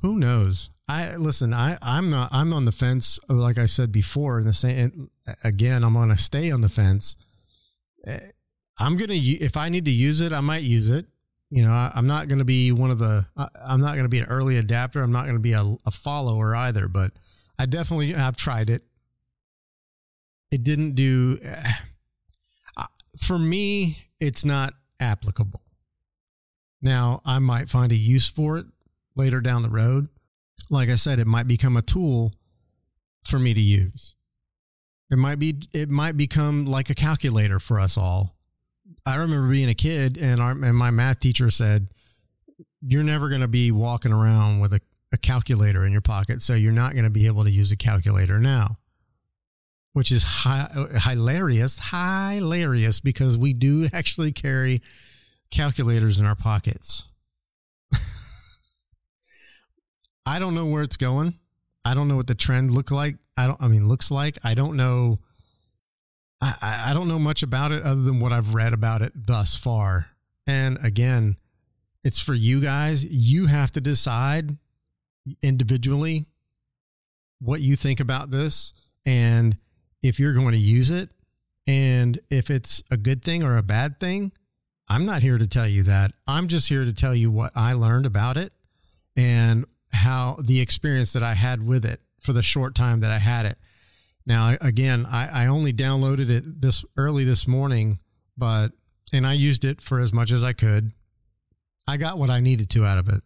Who 0.00 0.18
knows? 0.18 0.70
I 0.88 1.14
listen. 1.14 1.54
I 1.54 1.78
I'm 1.80 2.10
not. 2.10 2.30
I'm 2.32 2.52
on 2.52 2.64
the 2.64 2.72
fence. 2.72 3.20
Like 3.28 3.58
I 3.58 3.66
said 3.66 3.92
before, 3.92 4.40
in 4.40 4.46
the 4.46 4.52
same 4.52 5.08
again, 5.44 5.84
I'm 5.84 5.94
going 5.94 6.10
to 6.10 6.18
stay 6.18 6.50
on 6.50 6.60
the 6.60 6.68
fence. 6.68 7.16
Eh, 8.06 8.18
I'm 8.78 8.96
gonna 8.96 9.14
if 9.14 9.56
I 9.56 9.68
need 9.68 9.86
to 9.86 9.90
use 9.90 10.20
it, 10.20 10.32
I 10.32 10.40
might 10.40 10.62
use 10.62 10.88
it 10.88 11.06
you 11.50 11.62
know, 11.62 11.72
I, 11.72 11.92
am 11.94 12.06
not 12.06 12.28
going 12.28 12.40
to 12.40 12.44
be 12.44 12.72
one 12.72 12.90
of 12.90 12.98
the, 12.98 13.26
I, 13.36 13.48
am 13.70 13.80
not 13.80 13.94
going 13.94 14.04
to 14.04 14.10
be 14.10 14.18
an 14.18 14.26
early 14.26 14.58
adapter. 14.58 15.02
I'm 15.02 15.12
not 15.12 15.24
going 15.24 15.36
to 15.36 15.40
be 15.40 15.52
a, 15.52 15.74
a 15.86 15.90
follower 15.90 16.54
either, 16.54 16.88
but 16.88 17.12
I 17.58 17.66
definitely 17.66 18.12
have 18.12 18.36
tried 18.36 18.68
it. 18.68 18.82
It 20.50 20.62
didn't 20.62 20.94
do, 20.94 21.38
uh, 21.44 22.84
for 23.18 23.38
me, 23.38 24.08
it's 24.20 24.44
not 24.44 24.74
applicable. 25.00 25.62
Now, 26.82 27.22
I 27.24 27.38
might 27.38 27.70
find 27.70 27.92
a 27.92 27.96
use 27.96 28.28
for 28.28 28.58
it 28.58 28.66
later 29.16 29.40
down 29.40 29.62
the 29.62 29.70
road. 29.70 30.08
Like 30.70 30.90
I 30.90 30.94
said, 30.96 31.18
it 31.18 31.26
might 31.26 31.48
become 31.48 31.76
a 31.76 31.82
tool 31.82 32.34
for 33.24 33.38
me 33.38 33.54
to 33.54 33.60
use. 33.60 34.14
It 35.10 35.18
might 35.18 35.38
be, 35.38 35.56
it 35.72 35.88
might 35.88 36.16
become 36.16 36.66
like 36.66 36.90
a 36.90 36.94
calculator 36.94 37.58
for 37.58 37.80
us 37.80 37.96
all 37.96 38.38
I 39.08 39.16
remember 39.16 39.50
being 39.50 39.68
a 39.70 39.74
kid 39.74 40.18
and 40.18 40.40
our 40.40 40.52
and 40.52 40.76
my 40.76 40.90
math 40.90 41.20
teacher 41.20 41.50
said, 41.50 41.88
"You're 42.82 43.02
never 43.02 43.30
going 43.30 43.40
to 43.40 43.48
be 43.48 43.70
walking 43.72 44.12
around 44.12 44.60
with 44.60 44.74
a, 44.74 44.80
a 45.12 45.16
calculator 45.16 45.86
in 45.86 45.92
your 45.92 46.02
pocket, 46.02 46.42
so 46.42 46.54
you're 46.54 46.72
not 46.72 46.92
going 46.92 47.04
to 47.04 47.10
be 47.10 47.26
able 47.26 47.44
to 47.44 47.50
use 47.50 47.72
a 47.72 47.76
calculator 47.76 48.38
now." 48.38 48.76
Which 49.94 50.12
is 50.12 50.22
hi- 50.22 50.68
hilarious, 51.04 51.80
hilarious 51.90 53.00
because 53.00 53.38
we 53.38 53.54
do 53.54 53.88
actually 53.92 54.32
carry 54.32 54.82
calculators 55.50 56.20
in 56.20 56.26
our 56.26 56.36
pockets. 56.36 57.06
I 60.26 60.38
don't 60.38 60.54
know 60.54 60.66
where 60.66 60.82
it's 60.82 60.98
going. 60.98 61.38
I 61.84 61.94
don't 61.94 62.08
know 62.08 62.16
what 62.16 62.26
the 62.26 62.34
trend 62.34 62.72
look 62.72 62.90
like. 62.90 63.16
I 63.38 63.46
don't. 63.46 63.62
I 63.62 63.68
mean, 63.68 63.88
looks 63.88 64.10
like. 64.10 64.38
I 64.44 64.54
don't 64.54 64.76
know 64.76 65.18
I, 66.40 66.86
I 66.88 66.94
don't 66.94 67.08
know 67.08 67.18
much 67.18 67.42
about 67.42 67.72
it 67.72 67.82
other 67.82 68.02
than 68.02 68.20
what 68.20 68.32
I've 68.32 68.54
read 68.54 68.72
about 68.72 69.02
it 69.02 69.12
thus 69.14 69.56
far. 69.56 70.10
And 70.46 70.78
again, 70.82 71.36
it's 72.04 72.20
for 72.20 72.34
you 72.34 72.60
guys. 72.60 73.04
You 73.04 73.46
have 73.46 73.72
to 73.72 73.80
decide 73.80 74.56
individually 75.42 76.26
what 77.40 77.60
you 77.60 77.76
think 77.76 78.00
about 78.00 78.30
this 78.30 78.72
and 79.04 79.56
if 80.02 80.18
you're 80.18 80.32
going 80.32 80.52
to 80.52 80.58
use 80.58 80.90
it 80.90 81.10
and 81.66 82.18
if 82.30 82.50
it's 82.50 82.82
a 82.90 82.96
good 82.96 83.22
thing 83.22 83.42
or 83.42 83.56
a 83.56 83.62
bad 83.62 84.00
thing. 84.00 84.32
I'm 84.90 85.04
not 85.04 85.20
here 85.20 85.36
to 85.36 85.46
tell 85.46 85.68
you 85.68 85.82
that. 85.82 86.12
I'm 86.26 86.48
just 86.48 86.68
here 86.68 86.84
to 86.84 86.94
tell 86.94 87.14
you 87.14 87.30
what 87.30 87.52
I 87.54 87.74
learned 87.74 88.06
about 88.06 88.38
it 88.38 88.54
and 89.16 89.66
how 89.92 90.38
the 90.40 90.62
experience 90.62 91.12
that 91.12 91.22
I 91.22 91.34
had 91.34 91.66
with 91.66 91.84
it 91.84 92.00
for 92.28 92.34
the 92.34 92.42
short 92.42 92.74
time 92.74 93.00
that 93.00 93.10
I 93.10 93.16
had 93.16 93.46
it. 93.46 93.56
Now, 94.26 94.54
again, 94.60 95.06
I, 95.06 95.44
I 95.44 95.46
only 95.46 95.72
downloaded 95.72 96.28
it 96.28 96.60
this 96.60 96.84
early 96.98 97.24
this 97.24 97.48
morning, 97.48 98.00
but 98.36 98.72
and 99.14 99.26
I 99.26 99.32
used 99.32 99.64
it 99.64 99.80
for 99.80 99.98
as 99.98 100.12
much 100.12 100.30
as 100.30 100.44
I 100.44 100.52
could. 100.52 100.92
I 101.86 101.96
got 101.96 102.18
what 102.18 102.28
I 102.28 102.40
needed 102.40 102.68
to 102.70 102.84
out 102.84 102.98
of 102.98 103.08
it. 103.08 103.22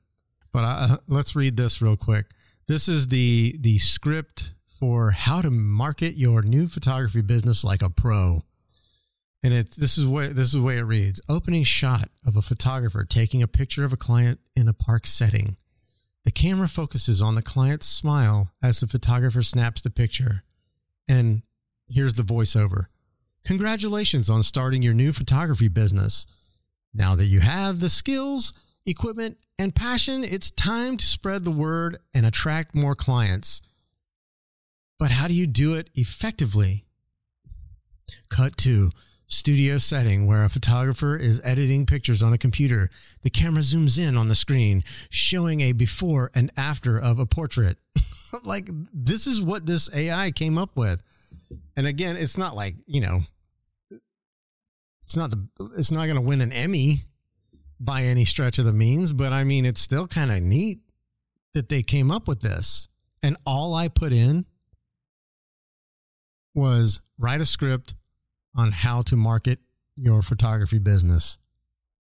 But 0.52 0.60
I, 0.60 0.70
uh, 0.70 0.96
let's 1.08 1.34
read 1.34 1.56
this 1.56 1.82
real 1.82 1.96
quick. 1.96 2.26
This 2.68 2.86
is 2.86 3.08
the 3.08 3.56
the 3.58 3.80
script 3.80 4.54
for 4.78 5.10
how 5.10 5.42
to 5.42 5.50
market 5.50 6.14
your 6.14 6.42
new 6.42 6.68
photography 6.68 7.22
business 7.22 7.64
like 7.64 7.82
a 7.82 7.90
pro. 7.90 8.44
And 9.42 9.52
it 9.52 9.70
this 9.72 9.98
is 9.98 10.06
what 10.06 10.36
this 10.36 10.46
is 10.46 10.52
the 10.52 10.62
way 10.62 10.78
it 10.78 10.82
reads. 10.82 11.20
Opening 11.28 11.64
shot 11.64 12.08
of 12.24 12.36
a 12.36 12.42
photographer 12.42 13.02
taking 13.02 13.42
a 13.42 13.48
picture 13.48 13.84
of 13.84 13.92
a 13.92 13.96
client 13.96 14.38
in 14.54 14.68
a 14.68 14.72
park 14.72 15.08
setting. 15.08 15.56
The 16.24 16.30
camera 16.30 16.68
focuses 16.68 17.20
on 17.20 17.34
the 17.34 17.42
client's 17.42 17.86
smile 17.86 18.52
as 18.62 18.80
the 18.80 18.86
photographer 18.86 19.42
snaps 19.42 19.80
the 19.80 19.90
picture. 19.90 20.44
And 21.08 21.42
here's 21.88 22.14
the 22.14 22.22
voiceover. 22.22 22.86
Congratulations 23.44 24.30
on 24.30 24.42
starting 24.42 24.82
your 24.82 24.94
new 24.94 25.12
photography 25.12 25.68
business. 25.68 26.26
Now 26.94 27.16
that 27.16 27.24
you 27.24 27.40
have 27.40 27.80
the 27.80 27.90
skills, 27.90 28.52
equipment, 28.86 29.38
and 29.58 29.74
passion, 29.74 30.22
it's 30.24 30.50
time 30.50 30.96
to 30.96 31.04
spread 31.04 31.44
the 31.44 31.50
word 31.50 31.98
and 32.14 32.24
attract 32.24 32.74
more 32.74 32.94
clients. 32.94 33.60
But 34.98 35.10
how 35.10 35.26
do 35.26 35.34
you 35.34 35.48
do 35.48 35.74
it 35.74 35.90
effectively? 35.94 36.84
Cut 38.28 38.56
to 38.58 38.90
studio 39.32 39.78
setting 39.78 40.26
where 40.26 40.44
a 40.44 40.48
photographer 40.48 41.16
is 41.16 41.40
editing 41.44 41.86
pictures 41.86 42.22
on 42.22 42.32
a 42.32 42.38
computer. 42.38 42.90
The 43.22 43.30
camera 43.30 43.62
zooms 43.62 43.98
in 43.98 44.16
on 44.16 44.28
the 44.28 44.34
screen, 44.34 44.84
showing 45.10 45.60
a 45.60 45.72
before 45.72 46.30
and 46.34 46.50
after 46.56 46.98
of 46.98 47.18
a 47.18 47.26
portrait. 47.26 47.78
like, 48.44 48.68
this 48.92 49.26
is 49.26 49.42
what 49.42 49.66
this 49.66 49.90
AI 49.94 50.30
came 50.30 50.58
up 50.58 50.76
with. 50.76 51.02
And 51.76 51.86
again, 51.86 52.16
it's 52.16 52.38
not 52.38 52.54
like, 52.54 52.76
you 52.86 53.00
know, 53.00 53.22
it's 55.02 55.16
not 55.16 55.30
the 55.30 55.48
it's 55.76 55.90
not 55.90 56.04
going 56.04 56.16
to 56.16 56.22
win 56.22 56.40
an 56.40 56.52
Emmy 56.52 57.00
by 57.80 58.02
any 58.02 58.24
stretch 58.24 58.58
of 58.58 58.64
the 58.64 58.72
means, 58.72 59.12
but 59.12 59.32
I 59.32 59.44
mean, 59.44 59.66
it's 59.66 59.80
still 59.80 60.06
kind 60.06 60.30
of 60.30 60.40
neat 60.42 60.80
that 61.54 61.68
they 61.68 61.82
came 61.82 62.10
up 62.10 62.28
with 62.28 62.40
this. 62.40 62.88
And 63.22 63.36
all 63.44 63.74
I 63.74 63.88
put 63.88 64.12
in 64.12 64.46
was 66.54 67.00
write 67.18 67.40
a 67.40 67.44
script 67.44 67.94
on 68.54 68.72
how 68.72 69.02
to 69.02 69.16
market 69.16 69.58
your 69.96 70.22
photography 70.22 70.78
business. 70.78 71.38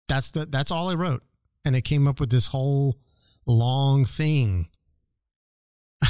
That's 0.09 0.31
the 0.31 0.47
that's 0.47 0.71
all 0.71 0.91
I 0.91 0.95
wrote. 0.95 1.23
And 1.65 1.75
it 1.75 1.83
came 1.83 2.07
up 2.07 2.21
with 2.21 2.31
this 2.31 2.49
whole 2.49 2.99
long 3.47 4.05
thing. 4.05 4.69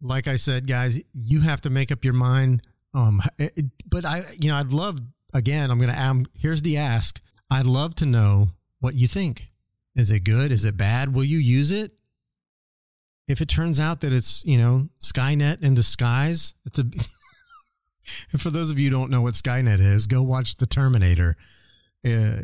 like 0.00 0.28
I 0.28 0.36
said, 0.36 0.66
guys, 0.66 1.00
you 1.12 1.40
have 1.40 1.60
to 1.62 1.70
make 1.70 1.90
up 1.90 2.04
your 2.04 2.14
mind. 2.14 2.62
Um, 2.94 3.22
it, 3.38 3.64
but 3.88 4.04
I, 4.04 4.22
you 4.40 4.50
know, 4.50 4.56
I'd 4.56 4.72
love 4.72 4.98
again. 5.32 5.70
I'm 5.70 5.78
gonna. 5.80 5.96
Um, 5.96 6.26
here's 6.38 6.62
the 6.62 6.76
ask. 6.76 7.20
I'd 7.50 7.66
love 7.66 7.94
to 7.96 8.06
know 8.06 8.50
what 8.80 8.94
you 8.94 9.06
think. 9.06 9.44
Is 9.94 10.10
it 10.10 10.20
good? 10.20 10.52
Is 10.52 10.64
it 10.64 10.76
bad? 10.76 11.14
Will 11.14 11.24
you 11.24 11.38
use 11.38 11.70
it? 11.70 11.92
If 13.28 13.40
it 13.40 13.48
turns 13.48 13.78
out 13.78 14.00
that 14.00 14.12
it's 14.12 14.44
you 14.44 14.58
know 14.58 14.88
Skynet 15.00 15.62
in 15.62 15.74
disguise, 15.74 16.54
it's 16.66 16.78
a 16.78 16.84
And 18.32 18.40
for 18.40 18.50
those 18.50 18.70
of 18.70 18.78
you 18.78 18.90
who 18.90 18.96
don't 18.96 19.10
know 19.10 19.22
what 19.22 19.34
Skynet 19.34 19.80
is, 19.80 20.06
go 20.06 20.22
watch 20.22 20.56
The 20.56 20.66
Terminator. 20.66 21.36
Uh, 22.04 22.40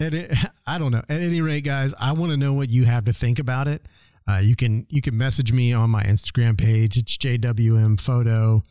at, 0.00 0.12
I 0.66 0.78
don't 0.78 0.92
know. 0.92 1.02
At 1.08 1.20
any 1.20 1.40
rate, 1.40 1.64
guys, 1.64 1.94
I 2.00 2.12
want 2.12 2.32
to 2.32 2.36
know 2.36 2.52
what 2.52 2.70
you 2.70 2.84
have 2.84 3.04
to 3.06 3.12
think 3.12 3.38
about 3.38 3.68
it. 3.68 3.82
Uh, 4.28 4.38
you 4.38 4.54
can 4.54 4.86
you 4.90 5.00
can 5.02 5.16
message 5.16 5.52
me 5.52 5.72
on 5.72 5.90
my 5.90 6.02
Instagram 6.02 6.58
page. 6.58 6.96
It's 6.96 7.16
JWM 7.16 7.98
Photo 8.00 8.62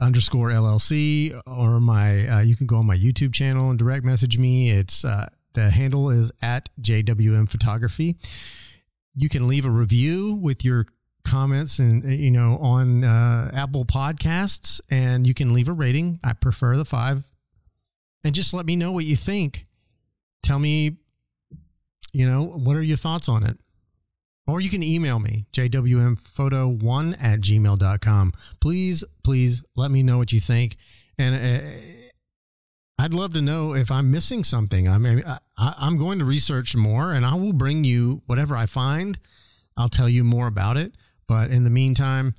underscore 0.00 0.48
LLC, 0.48 1.38
or 1.46 1.80
my 1.80 2.26
uh, 2.26 2.40
you 2.40 2.56
can 2.56 2.66
go 2.66 2.76
on 2.76 2.86
my 2.86 2.96
YouTube 2.96 3.32
channel 3.32 3.70
and 3.70 3.78
direct 3.78 4.04
message 4.04 4.38
me. 4.38 4.70
It's 4.70 5.04
uh, 5.04 5.28
the 5.52 5.70
handle 5.70 6.10
is 6.10 6.32
at 6.42 6.68
JWM 6.80 7.48
Photography. 7.48 8.16
You 9.14 9.28
can 9.28 9.46
leave 9.46 9.66
a 9.66 9.70
review 9.70 10.34
with 10.34 10.64
your 10.64 10.86
comments 11.24 11.78
and 11.78 12.04
you 12.04 12.30
know 12.30 12.56
on 12.58 13.04
uh, 13.04 13.50
Apple 13.54 13.84
Podcasts, 13.84 14.80
and 14.90 15.26
you 15.26 15.34
can 15.34 15.52
leave 15.52 15.68
a 15.68 15.72
rating. 15.72 16.20
I 16.24 16.32
prefer 16.32 16.76
the 16.76 16.84
five, 16.84 17.24
and 18.24 18.34
just 18.34 18.54
let 18.54 18.66
me 18.66 18.76
know 18.76 18.92
what 18.92 19.04
you 19.04 19.16
think. 19.16 19.66
Tell 20.42 20.58
me, 20.58 20.96
you 22.12 22.26
know, 22.26 22.44
what 22.44 22.76
are 22.76 22.82
your 22.82 22.96
thoughts 22.96 23.28
on 23.28 23.44
it? 23.44 23.58
Or 24.46 24.60
you 24.60 24.70
can 24.70 24.82
email 24.82 25.18
me, 25.20 25.46
jwmphoto1 25.52 27.16
at 27.20 27.40
gmail.com. 27.40 28.32
Please, 28.60 29.04
please 29.22 29.62
let 29.76 29.90
me 29.90 30.02
know 30.02 30.18
what 30.18 30.32
you 30.32 30.40
think. 30.40 30.76
And 31.18 31.34
uh, 31.34 31.70
I'd 32.98 33.14
love 33.14 33.34
to 33.34 33.42
know 33.42 33.74
if 33.74 33.90
I'm 33.92 34.10
missing 34.10 34.42
something. 34.42 34.88
I 34.88 34.98
mean, 34.98 35.22
I, 35.24 35.38
I'm 35.56 35.98
going 35.98 36.18
to 36.18 36.24
research 36.24 36.74
more 36.74 37.12
and 37.12 37.24
I 37.24 37.34
will 37.34 37.52
bring 37.52 37.84
you 37.84 38.22
whatever 38.26 38.56
I 38.56 38.66
find. 38.66 39.18
I'll 39.76 39.88
tell 39.88 40.08
you 40.08 40.24
more 40.24 40.48
about 40.48 40.76
it. 40.76 40.94
But 41.30 41.52
in 41.52 41.62
the 41.62 41.70
meantime, 41.70 42.34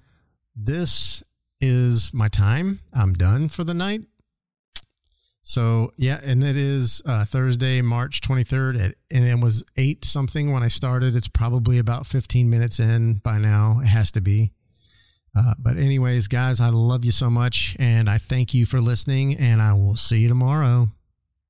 this 0.54 1.24
is 1.62 2.14
my 2.14 2.28
time. 2.28 2.82
I'm 2.94 3.14
done 3.14 3.48
for 3.48 3.64
the 3.64 3.74
night. 3.74 4.02
So 5.44 5.94
yeah, 5.96 6.20
and 6.22 6.44
it 6.44 6.58
is 6.58 7.02
uh, 7.06 7.24
Thursday, 7.24 7.82
March 7.82 8.20
23rd, 8.20 8.88
at, 8.88 8.96
and 9.10 9.24
it 9.24 9.40
was 9.40 9.64
eight 9.78 10.04
something 10.04 10.52
when 10.52 10.62
I 10.62 10.68
started. 10.68 11.16
It's 11.16 11.30
probably 11.30 11.78
about 11.78 12.06
15 12.06 12.50
minutes 12.50 12.82
in 12.82 13.22
by 13.24 13.38
now. 13.38 13.80
It 13.82 13.88
has 13.88 14.12
to 14.12 14.22
be. 14.22 14.52
Uh, 15.34 15.54
but 15.58 15.78
anyways, 15.78 16.28
guys, 16.28 16.60
I 16.60 16.68
love 16.68 17.06
you 17.06 17.14
so 17.14 17.30
much, 17.30 17.78
and 17.80 18.10
I 18.10 18.18
thank 18.18 18.54
you 18.54 18.66
for 18.66 18.82
listening, 18.82 19.38
and 19.38 19.62
I 19.62 19.72
will 19.72 19.96
see 19.96 20.20
you 20.20 20.28
tomorrow. 20.28 20.90